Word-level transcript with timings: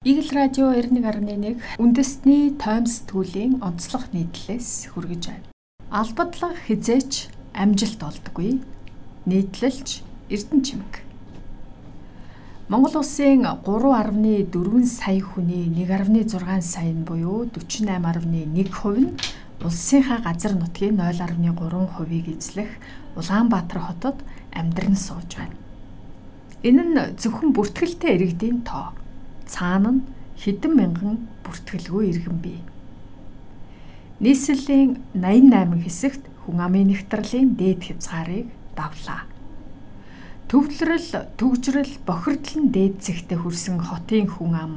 Игэл 0.00 0.32
радио 0.32 0.72
91.1 0.72 1.60
үндэсний 1.76 2.56
тойм 2.56 2.88
сэтгүүлийн 2.88 3.60
онцлог 3.60 4.08
нийтлэлээс 4.16 4.96
хүргэж 4.96 5.28
байна. 5.28 5.52
Албадлаг 5.92 6.56
хизээч 6.56 7.28
амжилт 7.52 8.00
олдгүй. 8.00 8.64
Нийтлэлч 9.28 10.00
Эрдэнэ 10.32 10.64
чимэг. 10.64 11.04
Монгол 12.72 12.96
улсын 12.96 13.44
3.4 13.44 14.88
сая 14.88 15.20
хүний 15.20 15.68
1.6 15.68 16.64
сая 16.64 16.96
нь 16.96 17.04
буюу 17.04 17.44
48.1% 17.52 18.40
нь 18.40 19.12
улсынхаа 19.60 20.24
газар 20.24 20.56
нутгийн 20.56 20.96
0.3%-ийг 20.96 22.40
эзлэх 22.40 22.72
Улаанбаатар 23.20 23.84
хотод 23.84 24.16
амьдран 24.56 24.96
сууж 24.96 25.36
байна. 25.36 25.60
Энэ 26.64 26.82
нь 26.88 27.20
зөвхөн 27.20 27.52
бүртгэлтэй 27.52 28.16
иргэдийн 28.16 28.64
тоо 28.64 28.96
цаана 29.52 29.90
нь 29.98 30.06
хэдэн 30.38 30.72
мянган 30.78 31.16
бүртгэлгүй 31.44 32.04
иргэн 32.10 32.38
бий. 32.38 32.60
Нийслэлийн 34.22 35.02
88 35.18 35.84
хэсэгт 35.84 36.22
хүн 36.46 36.58
амын 36.62 36.88
нэгтрлийн 36.94 37.58
дээд 37.58 37.80
хязгаарыг 37.90 38.46
давлаа. 38.78 39.26
Төвлөрөл, 40.48 41.10
төгжрөл, 41.38 41.94
бохирдол 42.06 42.56
нь 42.62 42.72
дээд 42.74 42.94
зэгтээ 43.04 43.38
хүрсэн 43.40 43.78
хотын 43.80 44.26
хүн 44.30 44.54
ам 44.54 44.72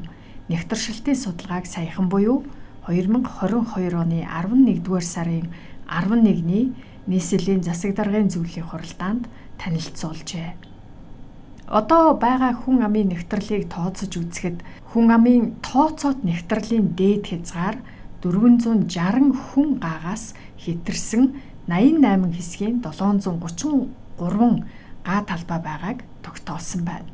нэгтршилтын 0.49 1.17
судалгааг 1.17 1.65
саяхан 1.65 2.07
буюу 2.13 2.45
2022 2.87 3.95
оны 3.95 4.19
11-р 4.27 5.03
сарын 5.03 5.47
11-ний 5.87 6.75
нийслэлийн 7.07 7.63
засаг 7.63 7.95
даргын 7.95 8.29
зөвлөлийн 8.29 8.67
хуралдаанд 8.67 9.27
танилцуулжээ. 9.59 10.72
Одоо 11.73 12.13
байгаа 12.13 12.53
хүн 12.53 12.85
амын 12.85 13.09
нэгтрлийг 13.09 13.65
тооцож 13.73 14.13
үзэхэд 14.21 14.61
хүн 14.93 15.09
амын 15.09 15.57
тооцоот 15.65 16.21
нэгтрэлийн 16.21 16.93
дээд 16.93 17.33
хязгаар 17.33 17.81
460 18.21 19.33
хүн 19.33 19.81
гаагаас 19.81 20.37
хэтэрсэн 20.61 21.33
88 21.65 22.29
хэсгийн 22.37 22.77
733 22.85 23.81
га 25.01 25.17
талбай 25.25 25.59
байгааг 25.65 25.99
тогтоосон 26.21 26.85
байна. 26.85 27.09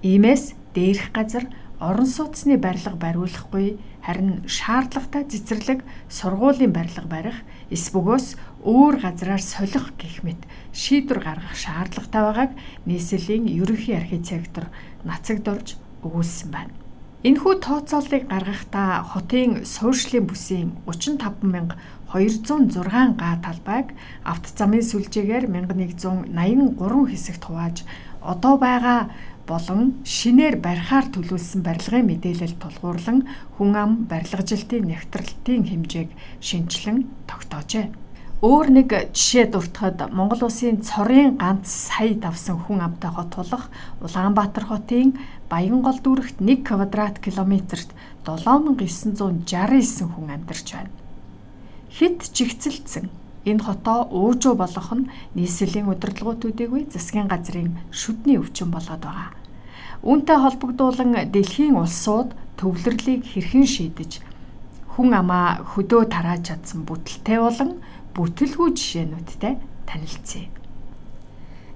Иймээс 0.00 0.56
дээрх 0.72 1.12
газар 1.12 1.44
орон 1.76 2.08
сууцны 2.08 2.56
барилга 2.56 2.96
бариулахгүй 2.96 3.76
харин 4.00 4.48
шаардлагатай 4.48 5.28
цэцэрлэг 5.28 5.84
сургуулийн 6.08 6.72
барилга 6.72 7.04
барих 7.04 7.36
эс 7.68 7.92
бөгөөс 7.92 8.40
өөр 8.64 9.00
газраар 9.00 9.40
солих 9.40 9.96
гэх 9.96 10.24
мэт 10.24 10.44
шийдвэр 10.72 11.20
гаргах 11.24 11.56
шаардлагатай 11.56 12.22
байгааг 12.22 12.52
нийслэлийн 12.84 13.48
ерөнхий 13.48 13.96
архитектор 13.96 14.68
нацагдорж 15.04 15.76
өгүүлсэн 16.04 16.50
байна. 16.52 16.80
Энэхүү 17.20 17.60
тооцооллыг 17.60 18.32
гаргахдаа 18.32 19.04
хотын 19.04 19.68
суурьшлийн 19.68 20.24
бүсийн 20.24 20.72
35206 20.88 23.12
га 23.20 23.36
талбайг 23.44 23.92
авто 24.24 24.48
замын 24.56 24.80
сүлжээгээр 24.80 25.44
1183 25.52 27.12
хэсэгт 27.12 27.44
хувааж 27.44 27.84
одоо 28.24 28.56
байгаа 28.56 29.12
болон 29.44 30.00
шинээр 30.04 30.56
барихаар 30.64 31.12
төлөвлөсөн 31.12 31.60
барилгын 31.60 32.08
мэдээлэл 32.08 32.56
тулгуурлан 32.56 33.28
хүн 33.56 33.72
ам 33.76 34.08
барилгажилтын 34.08 34.88
нягтралтын 34.88 35.68
хэмжээг 35.68 36.08
шинчлэн 36.40 37.04
тогтоожээ. 37.28 37.92
Өөр 38.40 38.72
нэг 38.72 39.12
жишээ 39.12 39.52
дуртахад 39.52 40.00
Монгол 40.16 40.48
улсын 40.48 40.80
цорын 40.80 41.36
ганц 41.36 41.68
сая 41.68 42.16
давсан 42.16 42.56
хүн 42.56 42.80
амтай 42.80 43.12
хот 43.12 43.36
болох 43.36 43.68
Улаанбаатар 44.00 44.64
хотын 44.64 45.20
Баянгол 45.52 46.00
дүүрэгт 46.00 46.40
1 46.40 46.64
квадрат 46.64 47.20
километрт 47.20 47.92
7969 48.24 49.44
хүн 50.08 50.32
амьдарч 50.32 50.72
байна. 50.72 50.88
Хэд 51.92 52.32
чигцэлдсэн 52.32 53.12
энэ 53.44 53.60
хотоо 53.60 54.08
уужуу 54.08 54.56
болгох 54.56 54.88
нь 54.96 55.12
нийслэлийн 55.36 55.92
удирдлагуудыг 55.92 56.88
засгийн 56.88 57.28
газрын 57.28 57.76
шүдний 57.92 58.40
өвчин 58.40 58.72
болгоод 58.72 59.04
байгаа. 59.04 59.36
Үүнтэй 60.00 60.38
холбогдуулан 60.40 61.28
дэлхийн 61.28 61.76
улсууд 61.76 62.32
төвлөрлийг 62.56 63.20
хэрхэн 63.20 63.68
шийдэж 63.68 64.24
хүн 64.96 65.12
амаа 65.12 65.60
хөдөө 65.76 66.08
тарааж 66.08 66.42
чадсан 66.48 66.88
бүтэлтэй 66.88 67.36
болон 67.36 67.70
бүтэлгүй 68.16 68.70
жишээнүүдтэй 68.76 69.54
танилцъя. 69.86 70.48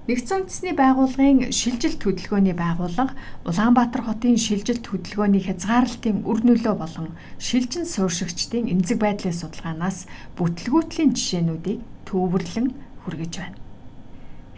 Нэгдсэн 0.05 0.45
үндэсний 0.45 0.75
байгууллагын 0.77 1.49
шилжилт 1.49 2.01
хөдөлгөөний 2.05 2.53
байгууллага 2.53 3.17
Улаанбаатар 3.49 4.05
хотын 4.05 4.37
шилжилт 4.37 4.85
хөдөлгөөний 4.85 5.41
хязгаарлалтын 5.41 6.21
үр 6.29 6.39
нөлөө 6.45 6.75
болон 6.77 7.17
шилжин 7.41 7.89
суурьшигчдын 7.89 8.69
эмзэг 8.69 9.01
байдлын 9.01 9.33
судалгаанаас 9.33 10.05
бүтэлгүйтлийн 10.37 11.17
жишээнүүдийг 11.17 11.79
төвөрлөн 12.05 12.67
хүргэж 13.01 13.33
байна. 13.41 13.57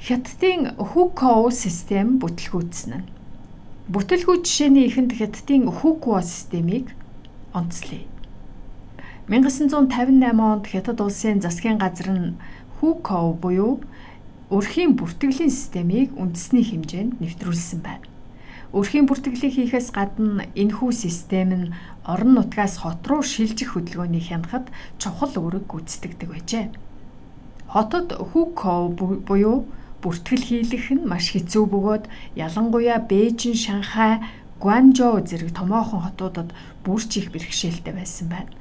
Хятадын 0.03 0.75
Hukou 0.75 1.47
систем 1.55 2.19
бүтэлгүйтсэн 2.19 2.91
нь 2.99 3.07
Бүтэлгүй 3.87 4.43
жишээний 4.43 4.91
ихэнд 4.91 5.15
хятадын 5.15 5.71
Хүүкуо 5.71 6.19
системийг 6.19 6.91
онцлие. 7.55 8.03
1958 9.27 10.39
онд 10.39 10.65
хятад 10.71 11.01
улсын 11.03 11.41
засгийн 11.43 11.77
газар 11.83 12.09
нь 12.15 12.39
Хүүкоу 12.79 13.35
буюу 13.35 13.83
өрхийн 14.55 14.95
бүртгэлийн 14.95 15.51
системийг 15.51 16.15
үндэсний 16.15 16.63
хэмжээнд 16.63 17.19
нэвтрүүлсэн 17.19 17.79
байна. 17.83 18.07
Өрхийн 18.71 19.03
бүртгэлийг 19.03 19.51
хийхээс 19.51 19.91
гадна 19.91 20.47
энэхүү 20.55 20.91
систем 20.95 21.49
нь 21.51 21.73
орон 22.07 22.39
нутгаас 22.39 22.79
хот 22.79 23.03
руу 23.03 23.19
шилжих 23.19 23.75
хөдөлгөөний 23.75 24.23
хянахад 24.23 24.71
чухал 24.95 25.35
үүрэг 25.35 25.65
гүйцэтгэдэг 25.67 26.29
байжээ. 26.31 26.65
Хотод 27.67 28.15
Хүүкоу 28.15 28.95
буюу 29.27 29.67
бүртгэл 29.99 30.47
хийлгэх 30.47 30.87
нь 30.95 31.03
маш 31.03 31.35
хэцүү 31.35 31.67
бөгөөд 31.67 32.07
ялангуяа 32.39 33.03
Бээжин, 33.03 33.59
Шанхай, 33.59 34.23
Гуанчжоу 34.63 35.19
зэрэг 35.27 35.51
томоохон 35.51 36.07
хотуудад 36.07 36.55
бүрч 36.87 37.19
их 37.19 37.27
бэрхшээлтэй 37.35 37.91
байсан 37.91 38.31
байна. 38.31 38.51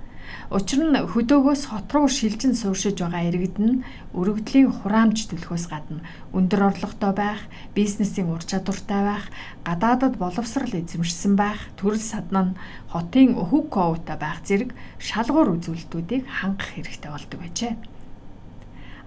Учир 0.50 0.80
нь 0.86 0.94
хөдөөгөөс 0.94 1.62
хот 1.70 1.90
руу 1.90 2.06
шилжин 2.06 2.54
сууршиж 2.54 3.02
байгаа 3.02 3.26
иргэд 3.26 3.56
нь 3.58 3.82
өргөдлийн 4.14 4.70
хураамж 4.70 5.26
төлөхөөс 5.26 5.66
гадна 5.66 6.06
өндөр 6.30 6.70
орлоготой 6.70 7.12
байх, 7.12 7.42
бизнесийн 7.74 8.30
ур 8.30 8.42
чадвартай 8.46 9.02
байх, 9.02 9.24
гадаадад 9.66 10.14
боловсрал 10.22 10.70
эзэмшсэн 10.70 11.34
байх, 11.34 11.60
төрөл 11.74 11.98
садна 11.98 12.42
нь 12.42 12.56
хотын 12.92 13.34
хөв 13.34 13.66
коутай 13.70 14.16
байх 14.16 14.38
зэрэг 14.46 14.70
шалгуур 15.02 15.58
үзүүлэлтүүдийг 15.58 16.24
хангах 16.30 16.70
хэрэгтэй 16.78 17.10
болдог 17.10 17.38
байжээ. 17.42 17.74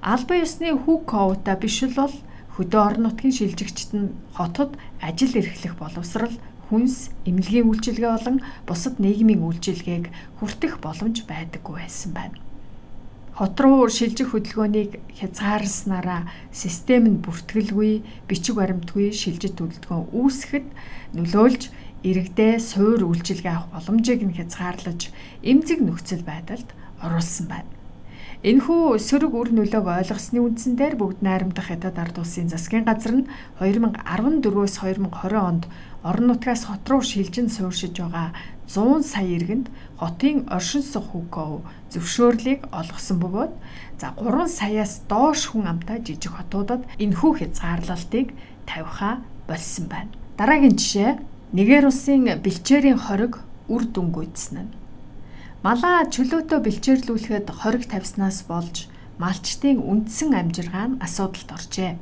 Албан 0.02 0.44
ёсны 0.44 0.76
хөв 0.76 1.08
коутай 1.08 1.56
биш 1.56 1.84
л 1.88 1.96
бол 1.96 2.16
хөдөө 2.60 2.82
орон 2.84 3.04
нутгийн 3.08 3.36
шилжигчд 3.36 3.92
нь 3.96 4.12
хотод 4.36 4.76
ажил 5.00 5.32
эрхлэх 5.40 5.80
боловсрал 5.80 6.36
хүнс, 6.70 7.10
эмнэлгийн 7.26 7.66
үйлчилгээ 7.66 8.12
болон 8.14 8.38
бусад 8.70 9.02
нийгмийн 9.02 9.42
үйлчилгээг 9.42 10.06
хүртэх 10.38 10.78
боломж 10.78 11.26
байдаггүй 11.26 11.76
байсан 11.82 12.14
байна. 12.14 12.38
Хот 13.40 13.56
руу 13.64 13.88
шилжих 13.88 14.36
хөдөлгөөнийг 14.36 15.00
хязгаарласнараа 15.16 16.28
систем 16.52 17.08
нь 17.08 17.24
бүртгэлгүй, 17.24 18.04
бичиг 18.28 18.60
баримтгүй 18.60 19.16
шилжит 19.16 19.56
хөдөлгөөн 19.56 20.12
үүсгэхэд 20.12 20.68
нөлөөлж 21.16 21.64
иргэдээ 22.04 22.54
суур 22.60 23.08
үйлчилгээ 23.08 23.54
авах 23.56 23.72
боломжийг 23.80 24.28
нь 24.28 24.36
хязгаарлаж 24.36 25.16
эмзэг 25.40 25.80
нөхцөл 25.80 26.24
байдалд 26.28 26.68
оруулсан 27.00 27.48
байна. 27.48 27.79
Энэхүү 28.40 28.96
сөрөг 29.04 29.34
үр 29.36 29.50
нөлөөг 29.52 29.84
ойлгосны 29.84 30.40
үндсэн 30.40 30.80
дээр 30.80 30.96
бүгд 30.96 31.20
найрамдах 31.28 31.76
хятад 31.76 32.00
ард 32.00 32.24
улсын 32.24 32.48
засгийн 32.48 32.88
газар 32.88 33.12
нь 33.20 33.28
2014-өөс 33.60 34.80
2020 34.80 35.36
онд 35.36 35.68
орон 36.08 36.26
нутгаас 36.32 36.64
хот 36.72 36.88
руу 36.88 37.04
шилжин 37.04 37.52
сууршиж 37.52 38.00
байгаа 38.00 38.32
100 38.64 39.04
сая 39.04 39.28
иргэнд 39.28 39.68
хотын 40.00 40.48
оршин 40.48 40.88
суух 40.88 41.12
хөвгөө 41.12 41.68
зөвшөөрлийг 41.92 42.72
олгосон 42.72 43.20
бөгөөд 43.20 43.54
за 44.00 44.16
3 44.16 44.48
саяас 44.48 45.04
доош 45.12 45.52
хүн 45.52 45.68
амтай 45.68 46.00
жижиг 46.00 46.32
хотуудад 46.40 46.88
энэхүү 46.96 47.44
хязгаарлалтыг 47.44 48.32
тавихаа 48.64 49.20
болсон 49.52 49.92
байна. 49.92 50.16
Дараагийн 50.40 50.80
жишээ 50.80 51.20
Нигер 51.52 51.92
улсын 51.92 52.40
бэлчээрийн 52.40 53.04
хориг 53.04 53.44
үр 53.68 53.84
дүн 53.84 54.16
гүйцсэн 54.16 54.64
нь 54.64 54.79
Малаа 55.60 56.08
чөлөөтөө 56.08 56.60
бэлчээрлүүлэхэд 56.64 57.52
хориг 57.52 57.84
тавьснаас 57.92 58.48
болж 58.48 58.88
малчтын 59.20 59.84
үндсэн 59.84 60.32
амжиргаа 60.32 60.88
нь 60.88 61.00
асуудалд 61.04 61.52
оржээ. 61.52 62.00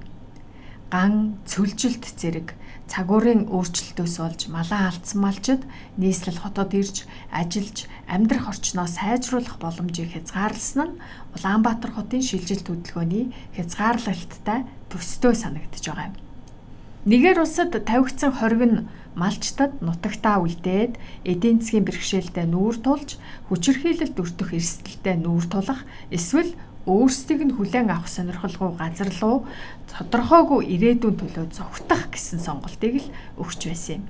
Ган, 0.94 1.42
цөлжилт 1.50 2.06
зэрэг 2.06 2.54
цагуурын 2.86 3.50
өөрчлөлтөөс 3.50 4.16
болж 4.22 4.42
малаа 4.54 4.94
алдсан 4.94 5.20
малчид 5.26 5.66
нийслэл 5.98 6.38
хотод 6.38 6.70
ирж 6.78 7.10
ажиллаж 7.34 7.90
амьдрах 8.06 8.46
орчноо 8.54 8.86
сайжруулах 8.86 9.58
боломжийг 9.58 10.14
хязгаарласан 10.14 10.94
нь 10.94 11.00
Улаанбаатар 11.34 11.98
хотын 11.98 12.22
шилжилт 12.22 12.70
хөдөлгөөний 12.70 13.34
хязгаарлалттай 13.58 14.70
төстэй 14.94 15.34
санагдж 15.34 15.82
байгаа 15.82 16.14
юм. 16.14 16.16
Нэгэр 17.10 17.42
улсад 17.42 17.74
тавигдсан 17.74 18.38
хориг 18.38 18.62
нь 18.70 18.86
малчтад 19.18 19.82
нутагтаа 19.82 20.38
үлдээд 20.46 20.94
эдийн 21.26 21.58
засгийн 21.58 21.86
бэрхшээлтэй 21.90 22.46
нүүр 22.46 22.78
тулж 22.86 23.18
хүчирхийлэлд 23.50 24.22
өртөх 24.22 24.54
эрсдэлтэй 24.54 25.18
нүүр 25.18 25.46
тулах 25.50 25.82
эсвэл 26.14 26.54
өөрсдийг 26.86 27.42
нь 27.50 27.56
хүлээн 27.58 27.90
авах 27.90 28.08
сонирхолгүй 28.08 28.78
газар 28.78 29.10
руу 29.20 29.50
тодорхойгүй 29.92 30.62
ирээдүйн 30.78 31.18
төлөө 31.18 31.46
зогтох 31.52 32.14
гэсэн 32.14 32.40
сонголтыг 32.40 33.04
л 33.04 33.10
өгч 33.42 33.62
байсан 33.68 34.00
юм. 34.00 34.04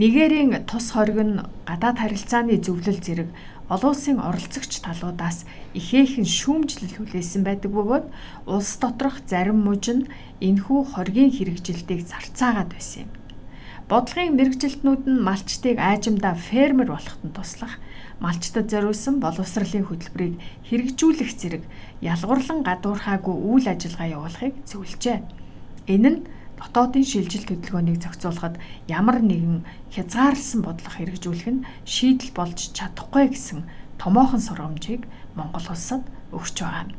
Нигерийн 0.00 0.64
тус 0.64 0.94
хориг 0.94 1.18
нь 1.20 1.42
гадаад 1.68 1.98
харилцааны 2.00 2.56
зөвлөл 2.62 3.02
зэрэг 3.04 3.28
олон 3.68 3.92
улсын 3.92 4.18
оролцогч 4.22 4.80
талуудаас 4.80 5.44
ихээхэн 5.74 6.24
шүүмжлэл 6.24 6.96
хүлээсэн 6.96 7.42
байдаг 7.44 7.70
бөгөөд 7.74 8.06
улс 8.48 8.72
доторх 8.80 9.20
зарим 9.28 9.60
мужи 9.66 9.92
нь 9.98 10.08
энэхүү 10.40 10.80
хоргийн 10.94 11.30
хэрэгжилтийг 11.36 12.00
зарцаагаад 12.06 12.70
байсан 12.72 13.04
юм. 13.04 13.23
Бодлогын 13.84 14.32
мэрэгжилтнүүд 14.40 15.02
нь 15.12 15.20
малчтыг 15.20 15.76
аажимдаа 15.76 16.32
фермер 16.32 16.88
болоход 16.88 17.20
нь 17.20 17.36
туслах, 17.36 17.76
малчтад 18.16 18.72
зориулсан 18.72 19.20
боловсролын 19.20 19.84
хөтөлбөрийг 19.84 20.40
хэрэгжүүлэх 20.72 21.30
зэрэг 21.36 21.64
ялгуурлан 22.00 22.64
гадуурхаагүй 22.64 23.36
үйл 23.44 23.68
ажиллагаа 23.68 24.08
явуулахыг 24.16 24.54
зөвлөжээ. 24.64 25.18
Энэ 25.92 26.10
нь 26.16 26.24
дотоодын 26.56 27.04
шилжилт 27.04 27.48
хөдөлгөөнийг 27.52 28.00
зохицуулахад 28.00 28.56
ямар 28.88 29.20
нэгэн 29.20 29.68
хязгаарласан 29.92 30.64
бодлого 30.64 30.96
хэрэгжүүлэх 30.96 31.48
нь 31.52 31.64
шийдэл 31.84 32.32
болж 32.32 32.72
чадахгүй 32.72 33.36
гэсэн 33.36 33.68
томоохон 34.00 34.40
сургамжийг 34.40 35.04
Монгол 35.36 35.66
улсад 35.68 36.08
өгч 36.32 36.56
байгаа 36.56 36.88
юм. 36.88 36.96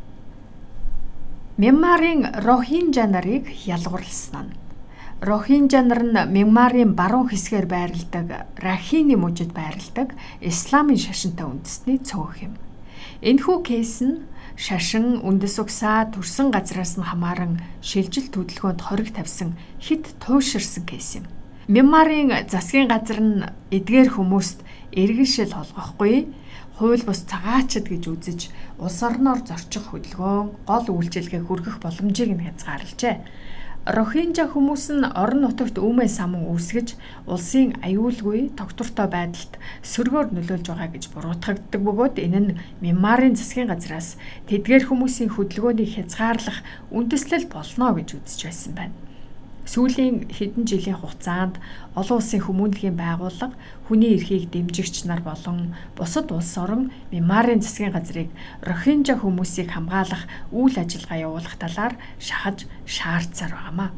Мянмарын 1.57 2.45
Рохинжа 2.45 3.09
нарыг 3.09 3.49
ялгуурласан 3.65 4.53
нь 4.53 4.64
Рохинжа 5.21 5.81
нар 5.81 6.03
нь 6.03 6.11
Мянмарын 6.11 6.91
баруун 6.93 7.31
хэсгээр 7.31 7.67
байрладаг 7.71 8.51
Рахини 8.59 9.15
мужид 9.15 9.55
байрладаг 9.55 10.11
исламын 10.43 10.99
шашинтай 10.99 11.47
үндэсний 11.47 12.03
цөөх 12.03 12.43
юм. 12.43 12.59
Энэхүү 13.23 13.57
кейс 13.63 14.03
нь 14.03 14.27
шашин 14.59 15.23
үндэс 15.23 15.55
угсаа 15.63 16.11
төрсэн 16.11 16.51
газраас 16.51 16.99
нь 16.99 17.07
хамааран 17.07 17.63
шилжилт 17.79 18.35
хөдөлгөөнд 18.35 18.81
хориг 18.83 19.15
тавьсан 19.15 19.55
хит 19.79 20.03
тууширсан 20.19 20.83
кейс 20.83 21.15
юм. 21.15 21.25
Мямарын 21.71 22.35
засгийн 22.51 22.91
газар 22.91 23.19
нь 23.23 23.47
эдгээр 23.71 24.19
хүмүүст 24.19 24.67
иргэншил 24.91 25.55
олгохгүй 25.55 26.27
хууль 26.75 27.03
бус 27.07 27.23
цагаачд 27.23 27.87
гэж 27.87 28.03
үзэж 28.11 28.39
улс 28.83 28.99
орноор 28.99 29.39
зорчих 29.47 29.95
хөдөлгөөн 29.95 30.67
гол 30.67 30.85
үйлчилгээ 30.91 31.41
хүргэх 31.47 31.79
боломжийг 31.79 32.35
нь 32.35 32.43
хязгаарлажээ. 32.43 33.15
Рохинжа 33.85 34.49
хүмүүс 34.49 34.97
нь 34.97 35.05
орон 35.05 35.45
нутагт 35.45 35.77
үүмээ 35.77 36.09
самун 36.09 36.49
үүсгэж 36.49 36.97
улсын 37.29 37.77
аюулгүй 37.85 38.57
тогтвортой 38.57 39.05
байдалд 39.13 39.61
сөргөөр 39.85 40.33
нөлөөлж 40.33 40.65
байгаа 40.73 40.89
гэж 40.89 41.13
буруутгагддаг 41.13 41.81
бөгөөд 41.85 42.17
энэ 42.17 42.39
нь 42.41 42.57
Мянмарын 42.81 43.37
засгийн 43.37 43.69
газраас 43.69 44.17
тэдгээр 44.49 44.89
хүмүүсийн 44.89 45.37
хөдөлгөөнийг 45.37 46.01
хязгаарлах 46.01 46.65
үндэслэл 46.89 47.45
болно 47.53 47.93
гэж 47.93 48.17
үзэж 48.17 48.41
байсан 48.49 48.73
байна. 48.73 49.04
Сүүлийн 49.65 50.29
хэдэн 50.29 50.69
жилийн 50.69 51.01
хугацаанд 51.01 51.57
олон 51.97 52.17
улсын 52.21 52.41
хүмүүнлэгийн 52.45 52.93
байгууллага 53.01 53.57
хүний 53.89 54.13
эрхийг 54.13 54.53
дэмжигч 54.53 55.09
нар 55.09 55.25
болон 55.25 55.73
бусад 55.97 56.29
улс 56.29 56.53
орон 56.61 56.93
Мямарын 57.09 57.65
засгийн 57.65 57.89
газрыг 57.89 58.29
Рохинжа 58.61 59.17
хүмүүсийг 59.17 59.73
хамгаалах 59.73 60.29
үйл 60.53 60.77
ажиллагаа 60.77 61.17
явуулах 61.17 61.55
талаар 61.57 61.93
шахаж 62.21 62.69
шаардсаар 62.85 63.53
байгаамаа. 63.57 63.89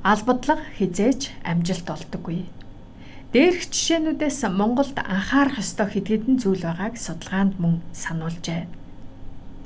Албадлага 0.00 0.64
хизээж 0.80 1.20
амжилт 1.44 1.88
олдоггүй. 1.92 2.48
Дээрх 3.36 3.68
жишээнүүдээс 3.68 4.48
Монголд 4.48 4.96
анхаарах 4.96 5.60
ёстой 5.60 5.92
хэд 5.92 6.08
хэдэн 6.08 6.40
зүйл 6.40 6.64
байгааг 6.64 6.96
судалгаанд 6.96 7.60
мөн 7.60 7.84
сануулжээ. 7.92 8.64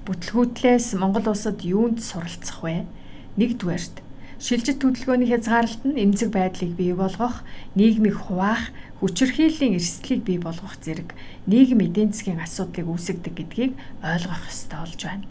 Бүтлгүүтлээс 0.02 0.99
Монгол 0.99 1.31
улсад 1.31 1.62
юунд 1.62 2.02
суралцах 2.02 2.58
вэ? 2.67 2.90
Нэгдүгээрт 3.38 4.02
шилжилт 4.43 4.83
хөдөлгөөний 4.83 5.31
хязгаарлалт 5.31 5.83
нь 5.87 6.03
эмзэг 6.03 6.35
байдлыг 6.35 6.75
бий 6.75 6.91
болгох, 6.99 7.47
нийгмийг 7.79 8.19
хуваах, 8.27 8.75
хүчирхийллийн 8.99 9.79
эрсдлийг 9.79 10.27
бий 10.27 10.39
болгох 10.43 10.75
зэрэг 10.83 11.15
нийгэм 11.47 11.79
эдийн 11.87 12.11
засгийн 12.11 12.43
асуудлыг 12.43 12.91
үүсгэдэг 12.91 13.35
гэдгийг 13.39 13.73
ойлгох 14.03 14.43
ёстой 14.50 14.79
болж 14.83 15.00
байна. 15.06 15.27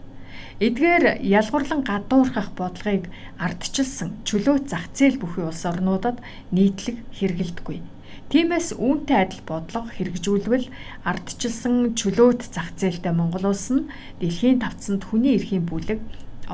Эдгээр 0.63 1.03
ялгуурлан 1.27 1.81
гадуурхах 1.83 2.55
бодлогыг 2.55 3.11
ардчилсан 3.35 4.23
чөлөөт 4.23 4.71
зах 4.71 4.87
зээл 4.95 5.19
бүхий 5.19 5.43
улс 5.43 5.63
орнуудад 5.67 6.23
нийтлэг 6.55 7.03
хэрэгэлдэггүй. 7.11 7.83
Тиймээс 8.31 8.79
үүнтэй 8.79 9.17
адил 9.27 9.43
бодлого 9.43 9.91
хэрэгжүүлвэл 9.91 10.71
ардчилсан 11.03 11.99
чөлөөт 11.99 12.47
зах 12.47 12.71
зээлтэй 12.79 13.11
Монгол 13.11 13.51
улс 13.51 13.67
нь 13.75 13.91
дэлхийн 14.23 14.63
тавцанд 14.63 15.03
хүний 15.03 15.35
эрхийн 15.35 15.67
бүлэг 15.67 15.99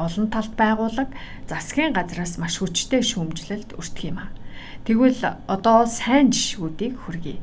олон 0.05 0.27
талт 0.29 0.53
байгууллага 0.53 1.13
засгийн 1.49 1.94
газраас 1.97 2.38
маш 2.38 2.61
хүчтэй 2.61 3.01
шүүмжлэлд 3.01 3.73
өртөх 3.79 4.03
юм 4.05 4.19
а. 4.21 4.33
Тэгвэл 4.85 5.21
одоо 5.49 5.89
сайн 5.89 6.29
жишгүүдийг 6.31 6.95
хүргэе. 7.01 7.41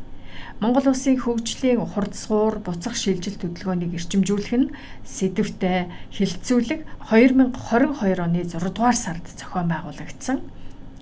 Монгол 0.62 0.86
улсын 0.94 1.18
хөгжлийн 1.18 1.82
хурдсгуур 1.82 2.62
буцах 2.62 2.94
шилжилт 2.94 3.42
хөдөлгөөнийг 3.42 3.98
эрчимжүүлэх 3.98 4.54
нь 4.54 4.72
сэдвтэ 5.02 5.90
хилцүүлэг 6.14 6.80
2022 7.10 8.22
оны 8.22 8.40
6 8.46 8.70
дугаар 8.70 8.96
сард 8.96 9.26
зохион 9.34 9.68
байгуулагдсан 9.68 10.38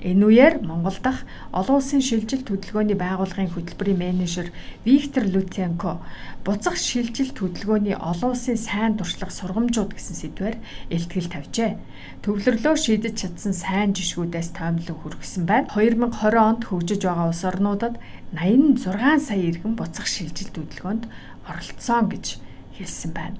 Энэ 0.02 0.26
үеэр 0.26 0.54
Монгол 0.66 0.98
дахь 0.98 1.22
олон 1.54 1.78
улсын 1.78 2.02
шилжилт 2.02 2.50
хөдөлгөөний 2.50 2.98
байгууллагын 2.98 3.54
хөтөлбөрийн 3.54 4.02
менежер 4.02 4.50
Виктор 4.82 5.22
Лутенко 5.30 6.02
буцах 6.42 6.74
шилжилт 6.74 7.38
хөдөлгөөний 7.38 7.94
олон 7.94 8.34
улсын 8.34 8.58
сайн 8.58 8.98
туршлага 8.98 9.30
сургамжууд 9.30 9.94
гэсэн 9.94 10.16
сэдвээр 10.18 10.56
илтгэл 10.90 11.30
тавьжээ. 11.30 11.78
Төвлөрлөө 12.26 12.74
шийдэж 12.82 13.14
чадсан 13.14 13.54
сайн 13.54 13.94
жишгүүдээс 13.94 14.58
тоомлон 14.58 14.98
хүргэсэн 14.98 15.46
байна. 15.46 15.70
2020 15.70 16.34
онд 16.34 16.62
хөгжиж 16.66 17.00
байгаа 17.06 17.30
улс 17.30 17.46
орнуудад 17.46 17.94
86 18.34 19.22
сая 19.22 19.38
иргэн 19.38 19.78
буцах 19.78 20.10
шилжилт 20.10 20.58
хөдөлгөөнд 20.58 21.06
оролцсон 21.46 22.10
гэж 22.10 22.42
хэлсэн 22.74 23.10
байна. 23.14 23.38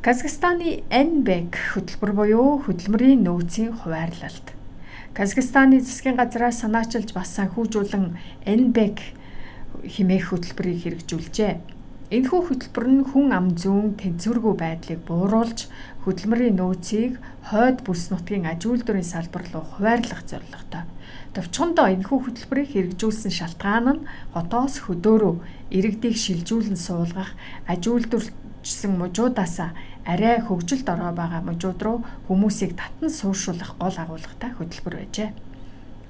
Казахстаны 0.00 0.80
NBEC 0.88 1.76
хөтөлбөр 1.76 2.12
буюу 2.16 2.64
хөдөлмөрийн 2.64 3.20
нөөцийн 3.20 3.76
хуваарлалт 3.76 4.56
Казахстаны 5.16 5.80
засгийн 5.80 6.20
газраас 6.20 6.60
санаачилж 6.60 7.16
бас 7.16 7.32
санхүүжүүлэн 7.40 8.20
NBEC 8.44 8.98
химээх 9.88 10.28
хөтөлбөрийг 10.28 10.80
хэрэгжүүлжээ. 10.84 11.52
Энэхүү 12.12 12.40
хөтөлбөр 12.44 12.86
нь 12.92 13.04
хүн 13.08 13.32
ам 13.32 13.56
зүүн 13.56 13.96
тэнцвэргүй 13.96 14.54
байдлыг 14.60 15.00
бууруулж 15.08 15.72
хөдөлмөрийн 16.04 16.60
нөөцийг 16.60 17.16
хойд 17.48 17.80
бүс 17.88 18.12
нутгийн 18.12 18.44
аж 18.44 18.68
үйлдвэрийн 18.68 19.08
салбар 19.08 19.48
руу 19.56 19.64
хуваарлах 19.64 20.20
зорилготой. 20.28 20.84
Товчхондоо 21.32 21.86
энэхүү 21.96 22.18
хөтөлбөрийг 22.20 22.70
хэрэгжүүлсэн 22.76 23.32
шалтгаан 23.32 23.86
нь 23.96 24.06
хотоос 24.36 24.84
хөдөөрөө 24.84 25.34
иргэдийг 25.72 26.16
шилжүүлэн 26.20 26.76
суулгах 26.76 27.32
аж 27.64 27.82
үйлдвэрчсэн 28.66 28.98
мужуудаасаа 28.98 29.70
арай 30.04 30.42
хөгжилд 30.42 30.86
ороо 30.90 31.12
байгаа 31.14 31.42
мужууд 31.46 31.80
руу 31.86 31.98
хүмүүсийг 32.26 32.74
татан 32.74 33.10
сууршуулах 33.10 33.78
гол 33.78 33.94
агуулгатай 33.94 34.50
хөтөлбөр 34.58 34.94
байжээ. 34.98 35.30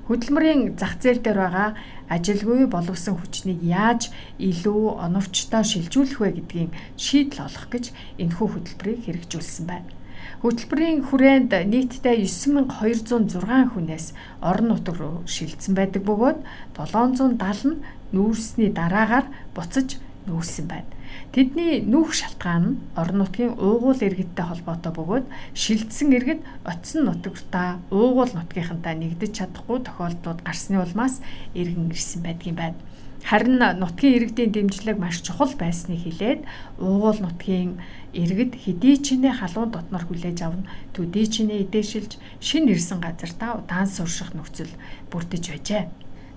Хөдөлмөрийн 0.09 0.63
зах 0.81 0.97
зээл 0.97 1.21
дээр 1.21 1.37
байгаа 1.45 1.69
ажилгүй 2.09 2.65
боловсон 2.73 3.21
хүчнийг 3.21 3.61
яаж 3.61 4.09
илүү 4.41 4.83
оновчтой 5.05 5.65
шилжүүлэх 5.69 6.21
вэ 6.21 6.31
гэдгийг 6.41 6.73
шийдэл 6.97 7.45
олох 7.45 7.67
гэж 7.69 7.85
энэхүү 8.25 8.49
хөтөлбөрийг 8.49 9.01
хэрэгжүүлсэн 9.05 9.65
байна. 9.69 9.93
Хөтөлбөрийн 10.41 11.05
хүрээнд 11.05 11.53
нийтдээ 11.53 12.25
9206 12.25 13.77
хүнээс 13.77 14.07
орон 14.41 14.69
нутаг 14.73 14.97
руу 14.97 15.17
шилжсэн 15.29 15.75
байдаг 15.77 16.03
бөгөөд 16.09 16.39
770 16.73 17.69
нь 17.69 17.83
нүүрсний 18.17 18.71
дараагаар 18.73 19.27
буцаж 19.53 20.01
нүүрсэн 20.25 20.67
байна. 20.73 20.96
Тэдний 21.35 21.85
нүүх 21.85 22.11
шалтгаан 22.17 22.65
нь 22.65 22.79
орон 23.01 23.19
нутгийн 23.21 23.53
уугуул 23.61 24.01
иргэдтэй 24.01 24.47
холбоотой 24.49 24.93
бөгөөд 24.97 25.27
шилдсэн 25.63 26.09
иргэд 26.17 26.41
очсон 26.65 27.03
нутагтаа 27.07 27.69
уугуул 27.91 28.33
нутгийнхантай 28.35 28.95
нэгдэж 28.97 29.33
чадахгүй 29.39 29.79
тохиолдлууд 29.85 30.41
гарсны 30.47 30.77
улмаас 30.81 31.21
иргэн 31.61 31.93
ирсэн 31.93 32.21
байдгийн 32.25 32.57
байна. 32.57 32.81
Харин 33.27 33.59
нутгийн 33.59 34.17
иргэдийн 34.17 34.53
дэмжлэг 34.55 34.99
маш 35.03 35.19
чухал 35.19 35.51
байсныг 35.59 35.99
хэлээд 35.99 36.41
уугуул 36.79 37.19
нутгийн 37.27 37.83
иргэд 38.15 38.55
хэдий 38.55 38.97
чинээ 39.03 39.35
халуун 39.43 39.75
дотноор 39.75 40.05
хүлээж 40.07 40.39
авна 40.47 40.71
төдий 40.95 41.27
чинээ 41.27 41.67
эдээшилж 41.67 42.23
шин 42.39 42.71
ирсэн 42.71 43.03
газартаа 43.03 43.59
удаан 43.59 43.91
сурших 43.91 44.31
нөхцөл 44.31 44.71
бүрдэж 45.11 45.45
байжээ. 45.51 45.83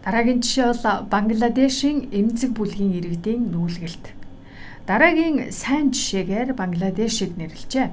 Дараагийн 0.02 0.42
жишээ 0.42 0.66
бол 0.66 1.06
Бангладешийн 1.14 2.10
эмзэг 2.10 2.58
бүлгийн 2.58 2.98
иргэдийн 2.98 3.54
нүүлгэлт. 3.54 4.19
Дараагийн 4.88 5.52
сайн 5.52 5.92
жишээгээр 5.92 6.54
Бангладешийг 6.54 7.36
нэрлэжээ. 7.36 7.88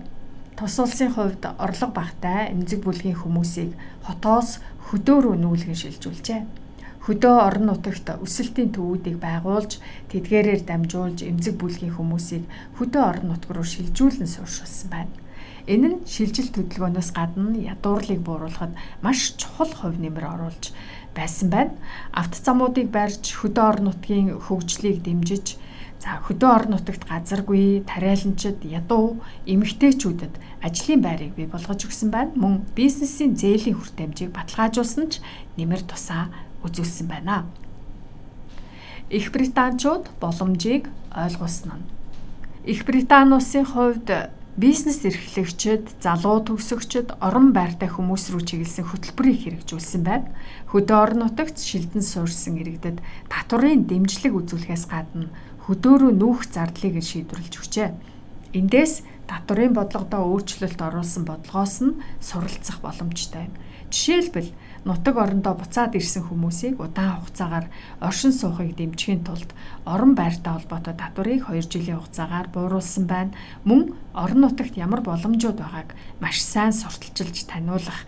Тус 0.57 0.76
улсын 0.78 1.11
хувьд 1.14 1.43
орлого 1.59 1.93
багтай 1.93 2.52
эмзэг 2.52 2.81
бүлгийн 2.85 3.19
хүмүүсийг 3.19 3.73
хотоос 4.07 4.61
хөдөө 4.88 5.19
рүү 5.23 5.37
нүүлгэн 5.40 5.76
шилжүүлжээ. 5.81 6.43
хөдөө 7.07 7.37
орон 7.47 7.66
нутагт 7.71 8.19
өсөлтийн 8.19 8.75
төвүүдийг 8.75 9.23
байгуулж 9.23 9.78
тэдгээрээр 10.11 10.62
дамжуулж 10.66 11.23
эмзэг 11.23 11.55
бүлгийн 11.55 11.95
хүмүүсийг 11.95 12.45
хөдөө 12.83 13.02
орон 13.11 13.26
нутг 13.31 13.50
руу 13.55 13.62
шилжүүлэн 13.62 14.26
сууршуулсан 14.26 14.90
байна. 14.90 15.14
Энэ 15.71 15.87
нь 15.87 15.99
шилжилт 16.02 16.55
хөдөлгөөнөөс 16.59 17.11
гадна 17.14 17.55
ядуурлыг 17.62 18.21
бууруулахад 18.26 18.75
маш 19.07 19.38
чухал 19.38 19.71
хувь 19.71 19.99
нэмэр 20.02 20.26
оруулж 20.35 20.75
байсан 21.14 21.49
байна. 21.55 21.78
Автозамуудыг 22.11 22.90
барьж 22.90 23.38
хөдөө 23.38 23.64
орон 23.71 23.87
нутгийн 23.87 24.28
хөгжлийг 24.43 25.07
дэмжиж 25.07 25.59
За 26.06 26.22
хөдөө 26.22 26.50
орон 26.54 26.78
нутагт 26.78 27.02
газаргүй 27.02 27.82
тариаланчид 27.82 28.62
ядуу 28.62 29.18
эмэгтэйчүүдэд 29.42 30.38
ажлын 30.62 31.02
байрыг 31.02 31.34
бий 31.34 31.50
болгож 31.50 31.82
өгсөн 31.82 32.14
байна. 32.14 32.30
Мөн 32.38 32.62
бизнесийн 32.78 33.34
зээлийн 33.34 33.75
хүртээмжийг 33.75 34.30
баталгаажуулсан 34.30 35.10
ч 35.10 35.18
нэмэр 35.58 35.82
тусаа 35.82 36.30
үзүүлсэн 36.62 37.10
байна. 37.10 37.50
Их 39.10 39.34
Британчууд 39.34 40.06
боломжийг 40.22 40.86
ойлгуулсан 41.10 41.82
нь. 41.82 41.90
Их 42.70 42.86
Британи 42.86 43.34
улсын 43.34 43.66
хувьд 43.66 44.30
бизнес 44.54 45.02
эрхлэгчид, 45.02 45.90
залуу 45.98 46.38
төгсөгчд 46.46 47.18
орон 47.18 47.50
байртай 47.50 47.90
хүмүүс 47.90 48.30
рүү 48.30 48.46
чиглэсэн 48.46 48.86
хөтөлбөрийг 48.94 49.42
хэрэгжүүлсэн 49.42 50.02
байна. 50.06 50.30
Хөдөө 50.70 50.98
орон 51.02 51.26
нутагт 51.26 51.58
шилдэн 51.58 52.00
суурьсан 52.06 52.62
иргэдэд 52.62 53.02
татварын 53.26 53.90
дэмжлэг 53.90 54.32
үзүүлэхээс 54.32 54.86
гадна 54.86 55.34
хөдөөрөө 55.66 56.12
нүүх 56.14 56.40
зардлыг 56.54 57.02
шийдвэрлэж 57.02 57.54
өгчээ. 57.58 57.90
Эндээс 58.54 59.02
татварын 59.26 59.75
бодлогодоо 59.75 60.23
өөрчлөлт 60.30 60.78
оруулсан 60.78 61.26
бодлогоос 61.26 61.76
нь 61.82 61.99
суралцах 62.23 62.78
боломжтой 62.80 63.50
юм. 63.50 63.54
Жишээлбэл 63.90 64.50
нутаг 64.87 65.14
орондоо 65.18 65.54
буцаад 65.58 65.99
ирсэн 65.99 66.26
хүмүүсийг 66.26 66.78
удаан 66.78 67.18
хугацаагаар 67.18 67.66
оршин 67.99 68.30
суухыг 68.30 68.78
дэмжихийн 68.78 69.26
тулд 69.26 69.50
орон 69.82 70.14
байртай 70.14 70.54
холбоотой 70.54 70.94
татварыг 70.94 71.42
2 71.50 71.66
жилийн 71.66 71.99
хугацаагаар 71.99 72.49
бууруулсан 72.54 73.04
байна. 73.11 73.35
Мөн 73.66 73.94
орон 74.14 74.40
нутагт 74.46 74.78
ямар 74.78 75.02
боломжууд 75.02 75.58
байгааг 75.58 75.90
маш 76.23 76.38
сайн 76.42 76.70
сурталчилж 76.70 77.50
таниулах 77.50 78.06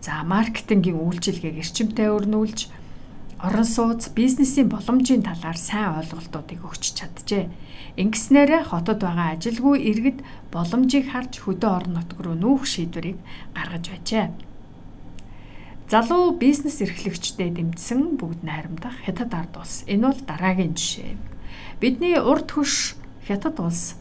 за 0.00 0.24
маркетингийн 0.24 1.00
үйлчилгээг 1.00 1.60
эрчимтэй 1.60 2.08
өрнүүлж 2.08 2.72
орон 3.44 3.68
сууц 3.68 4.08
бизнесийн 4.16 4.68
боломжийн 4.72 5.22
талаар 5.22 5.58
сайн 5.60 6.00
ойлголтуудыг 6.00 6.64
өгч 6.64 6.84
чаджээ. 6.96 7.52
Ингэснээр 8.00 8.64
хотод 8.64 9.04
байгаа 9.04 9.36
ажилгүй 9.36 9.76
иргэд 9.90 10.18
боломжийг 10.48 11.12
харж 11.12 11.44
хөдөө 11.44 11.70
орон 11.76 11.92
нутг 12.00 12.18
руу 12.24 12.36
нүүх 12.40 12.64
шийдвэрийг 12.64 13.18
гаргаж 13.52 13.84
байжээ. 13.92 14.26
Залуу 15.92 16.32
бизнес 16.40 16.80
эрхлэгчдэд 16.80 17.60
дэмжсэн 17.60 18.16
бүгд 18.16 18.40
найрамдах 18.48 18.96
хятад 19.04 19.30
ард 19.36 19.54
улс. 19.60 19.84
Энэ 19.84 20.08
бол 20.08 20.20
дараагийн 20.24 20.72
жишээ. 20.72 21.12
Бидний 21.84 22.16
урд 22.16 22.48
хөш 22.48 22.96
хятад 23.28 23.60
улс 23.60 24.00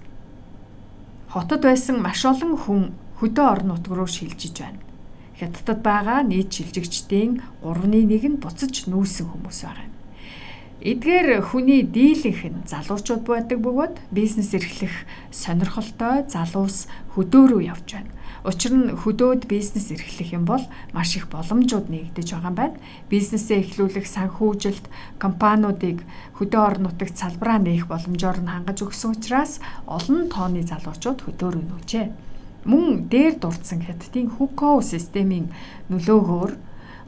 хотод 1.28 1.62
байсан 1.68 2.00
маш 2.00 2.24
олон 2.24 2.56
хүн 2.56 2.82
хөдөө 3.20 3.46
орон 3.52 3.68
нутг 3.76 3.92
руу 3.92 4.08
шилжиж 4.08 4.56
байна. 4.64 4.80
Хятадд 5.44 5.84
байгаа 5.84 6.24
нийт 6.24 6.56
шилжигчдийн 6.56 7.44
3.1 7.60 8.32
нь 8.32 8.40
буцаж 8.40 8.88
нүүсэн 8.88 9.28
хүмүүс 9.28 9.60
байгаа 9.68 9.84
юм. 9.84 9.94
Эдгээр 10.84 11.28
хүний 11.48 11.84
дийлэнх 11.84 12.42
нь 12.48 12.64
залуучууд 12.72 13.28
байдаг 13.28 13.60
бөгөөд 13.60 13.96
бизнес 14.16 14.56
эрхлэх 14.56 14.96
сонирхолтой 15.36 16.24
залуус 16.32 16.88
хөдөө 17.12 17.44
рүү 17.52 17.62
явж 17.76 17.88
байна. 17.92 18.12
Учир 18.48 18.72
нь 18.72 18.92
хөдөөд 18.92 19.48
бизнес 19.52 19.92
эрхлэх 19.92 20.32
юм 20.32 20.44
бол 20.48 20.64
маш 20.96 21.16
их 21.20 21.28
боломжууд 21.28 21.88
нэгдэж 21.92 22.28
байгаа 22.36 22.52
юм 22.52 22.60
байна. 22.60 22.80
Бизнесээ 23.12 23.64
эхлүүлэх 23.64 24.08
санхүүжилт 24.08 24.86
компаниудыг 25.24 26.04
хөдөө 26.40 26.62
орон 26.68 26.84
нутагт 26.88 27.16
салбараа 27.20 27.60
нээх 27.64 27.88
боломжоор 27.92 28.40
нь 28.44 28.52
хангаж 28.52 28.80
өгсөн 28.84 29.16
учраас 29.16 29.60
олон 29.88 30.32
тооны 30.32 30.64
залуучууд 30.68 31.20
хөдөө 31.24 31.50
рүү 31.52 31.64
нүүжээ 31.68 32.33
мөн 32.66 33.08
дээр 33.12 33.40
дурдсан 33.40 33.84
хятадын 33.84 34.30
Хуко 34.32 34.82
системийн 34.82 35.52
нөлөөгөөр 35.92 36.52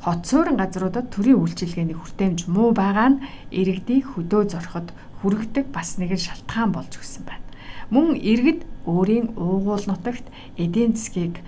хот 0.05 0.21
суурин 0.29 0.57
газруудад 0.59 1.09
төрийн 1.09 1.39
үйлчилгээний 1.41 1.97
хүртээмж 1.97 2.39
муу 2.51 2.75
байгаа 2.75 3.09
нь 3.15 3.23
иргэдийг 3.49 4.05
хөдөө 4.13 4.43
зорход 4.51 4.93
хүргэдэг 5.23 5.71
бас 5.73 5.97
нэгэн 5.97 6.21
шалтгаан 6.21 6.71
болж 6.75 6.91
өгсөн 6.99 7.23
байна. 7.25 7.47
Мөн 7.89 8.19
иргэд 8.19 8.61
өөрийн 8.85 9.33
уугуул 9.33 9.85
нутагт 9.89 10.27
эдийн 10.61 10.93
засгийг 10.93 11.41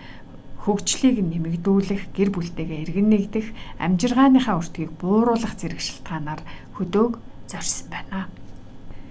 хөгжлийг 0.65 1.21
нэмэгдүүлэх, 1.21 2.11
гэр 2.11 2.29
бүлтэйгээ 2.33 2.83
иргэн 2.83 3.07
нэгдэх, 3.07 3.47
амжиргааныхаа 3.79 4.59
өртгийг 4.59 4.91
бууруулах 4.99 5.55
зэрэг 5.55 5.79
шалтгаанаар 5.79 6.41
хөдөөг 6.75 7.13
зорьсон 7.47 7.87
байна. 7.87 8.27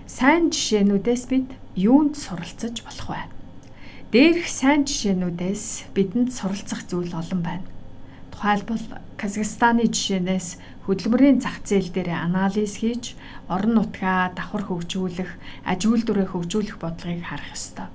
Сайн 0.05 0.53
жишээнүүдээс 0.53 1.25
бид 1.33 1.49
юунд 1.73 2.21
суралцаж 2.21 2.85
болох 2.85 3.09
вэ? 3.09 3.36
Дээрх 4.07 4.47
сайн 4.47 4.87
жишээнүүдээс 4.87 5.91
бидэнд 5.91 6.31
суралцах 6.31 6.87
зүйл 6.87 7.11
олон 7.11 7.43
байна. 7.43 7.67
Тухайлбал 8.31 9.03
Казахстаны 9.19 9.91
жишээнээс 9.91 10.63
хөдөлмөрийн 10.87 11.43
зах 11.43 11.67
зээл 11.67 11.91
дээр 11.91 12.15
анализ 12.15 12.79
хийж 12.79 13.19
орон 13.51 13.83
нутгаа 13.83 14.31
давхар 14.31 14.63
хөгжүүлэх, 14.71 15.31
аж 15.67 15.81
үйлдвэрээ 15.91 16.31
хөгжүүлэх 16.31 16.79
бодлогыг 16.79 17.27
харах 17.27 17.51
ёстой. 17.51 17.91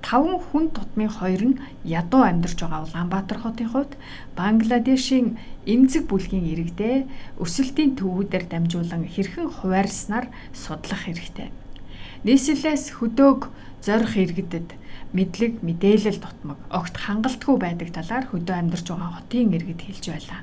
Таван 0.00 0.40
хүн 0.40 0.72
тутмын 0.72 1.12
хоёр 1.12 1.42
нь 1.44 1.60
ядуу 1.84 2.24
амьдарч 2.24 2.64
байгаа 2.64 2.88
Улаанбаатар 2.88 3.38
хотын 3.44 3.68
хувьд 3.68 3.92
Бангладешийн 4.40 5.36
эмзэг 5.68 6.08
бүлгийн 6.08 6.48
иргэдээ 6.56 6.96
өсөлтийн 7.44 8.00
төвүүдээр 8.00 8.44
дамжуулан 8.48 9.04
хэрхэн 9.12 9.52
хуваарлснаар 9.52 10.32
судлах 10.56 11.04
хэрэгтэй. 11.04 11.52
Нийслэлээс 12.24 12.96
хөдөөг 12.96 13.52
зорих 13.84 14.16
иргэдэд 14.16 14.68
мэдлэг, 15.14 15.62
мэдээлэл 15.62 16.18
тутмаг 16.18 16.58
огт 16.74 16.94
хангалтгүй 16.98 17.56
байдаг 17.62 17.88
талаар 17.94 18.26
хөдөө 18.28 18.56
амьдарч 18.58 18.86
байгаа 18.90 19.10
хотын 19.22 19.54
иргэд 19.54 19.80
хэлж 19.86 20.04
байлаа. 20.10 20.42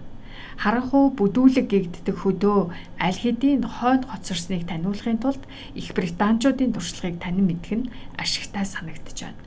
Харанхуу 0.64 1.12
бүдүүлэг 1.20 1.68
гэгддэг 1.68 2.16
хөдөө 2.24 2.60
аль 3.04 3.20
хэдийн 3.20 3.68
хойд 3.68 4.08
хоцорсныг 4.08 4.64
таниулахын 4.70 5.20
тулд 5.20 5.44
Их 5.76 5.92
Британчуудын 5.92 6.72
туршлагыг 6.72 7.20
танин 7.20 7.52
мэдэх 7.52 7.72
нь 7.84 7.92
ашигтай 8.16 8.64
санагдаж 8.64 9.18
байна. 9.28 9.42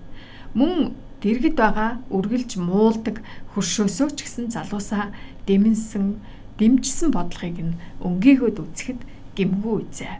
Мөн 0.52 0.92
дэргэд 1.24 1.56
байгаа 1.56 1.90
үргэлж 2.12 2.60
муулдаг 2.60 3.24
хөршөөсөө 3.56 4.08
ч 4.12 4.18
гэсэн 4.28 4.46
залуусаа 4.52 5.14
дэмэнсэн, 5.48 6.20
дэмжсэн 6.60 7.08
бодлогыг 7.16 7.58
нь 7.64 7.78
өнгийгөөд 8.04 8.60
үзэхэд 8.60 9.00
гимгүү 9.36 9.74
үзээ. 9.88 10.14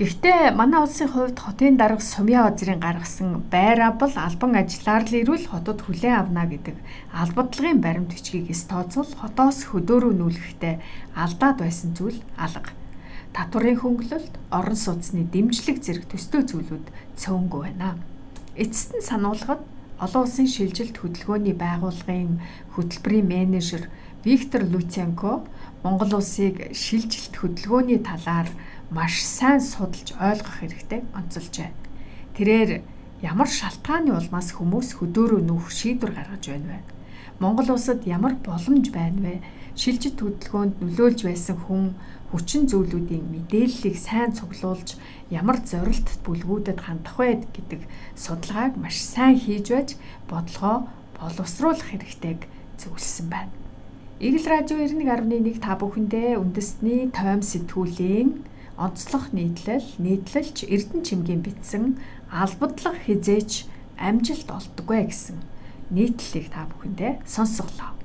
Гэхдээ 0.00 0.56
манай 0.56 0.80
улсын 0.80 1.12
хувьд 1.12 1.36
хотын 1.44 1.76
дарга 1.76 2.00
Сумья 2.00 2.40
Вазирын 2.48 2.80
гаргасан 2.80 3.44
байр 3.52 3.84
авбал 3.84 4.14
албан 4.16 4.56
ажиллаар 4.56 5.04
л 5.04 5.12
ирүүл 5.20 5.44
хотод 5.52 5.84
хүлээн 5.84 6.24
авна 6.24 6.48
гэдэг 6.48 6.72
албадлагын 7.12 7.84
баримт 7.84 8.08
бичгийг 8.08 8.48
тооцвол 8.48 9.12
хотоос 9.20 9.68
хөдөөрөө 9.68 10.12
нүүлэхдээ 10.16 10.74
алдаад 11.20 11.56
байсан 11.60 11.92
зүйл 11.92 12.16
алга. 12.40 12.72
Татварын 13.36 13.76
хөнгөлөлт, 13.76 14.34
орон 14.48 14.78
сууцны 14.80 15.28
дэмжлэг 15.28 15.84
зэрэг 15.84 16.08
төстэй 16.08 16.48
зүйлүүд 16.48 16.86
цөөнгүй 17.20 17.60
байна. 17.60 18.00
Эцэст 18.56 18.96
нь 18.96 19.04
сануулгад 19.04 19.60
олон 20.00 20.24
улсын 20.24 20.48
шилжилт 20.48 20.96
хөдөлгөөний 20.96 21.52
байгууллагын 21.52 22.40
хөтөлбөрийн 22.72 23.28
менежер 23.28 23.92
Виктор 24.24 24.64
Луценко 24.64 25.44
Монгол 25.84 26.12
улсыг 26.20 26.72
шилжилт 26.72 27.36
хөдөлгөөний 27.36 28.00
талаар 28.00 28.48
маш 28.90 29.22
сайн 29.22 29.62
судалж 29.62 30.18
ойлгох 30.18 30.56
хэрэгтэй 30.58 31.00
онцолжээ. 31.14 31.70
Тэрээр 32.34 32.82
ямар 33.22 33.46
шалтгааны 33.46 34.10
улмаас 34.10 34.50
хүмүүс 34.58 34.98
хөдөөрөө 34.98 35.40
нүүх 35.46 35.70
шийдвэр 35.70 36.12
гаргаж 36.18 36.44
байна 36.50 36.68
вэ? 36.74 36.80
Монгол 37.38 37.70
улсад 37.76 38.02
ямар 38.04 38.34
боломж 38.42 38.90
байна 38.90 39.20
вэ? 39.22 39.34
Шилжит 39.78 40.18
хөдөлгөөнд 40.18 40.82
нөлөөлж 40.82 41.20
байсан 41.22 41.56
хүн 41.56 41.94
хүчин 42.34 42.66
зүйлүүдийн 42.66 43.26
мэдээллийг 43.30 43.96
сайн 43.98 44.34
цуглуулж 44.34 44.98
ямар 45.30 45.58
зорилт 45.62 46.10
бүлгүүдэд 46.26 46.78
хандах 46.82 47.16
вэ 47.18 47.46
гэдэг 47.54 47.80
судалгааг 48.18 48.74
маш 48.74 48.98
сайн 48.98 49.38
хийж 49.38 49.66
байж 49.70 49.88
бодлогоо 50.26 50.90
боловсруулах 51.18 51.86
хэрэгтэйг 51.90 52.46
зөвлөсөн 52.78 53.26
байна. 53.30 53.54
Игэл 54.20 54.46
радио 54.46 54.76
91.1 54.76 55.64
та 55.64 55.80
бүхэндээ 55.80 56.36
үндэсний 56.36 57.08
тойм 57.08 57.40
сэтгүүлийн 57.40 58.49
онцлог 58.80 59.24
нийтлэл, 59.36 59.84
нийтлэлч 60.00 60.64
Эрдэнэ 60.64 61.04
чимгийн 61.04 61.44
бичсэн 61.44 62.00
албадлаг 62.32 62.96
хизээч 63.04 63.68
амжилт 64.00 64.48
олдгоо 64.48 65.04
гэсэн 65.04 65.36
нийтлэлийг 65.92 66.48
та 66.48 66.64
бүхэндээ 66.64 67.20
сонсголоо. 67.28 67.99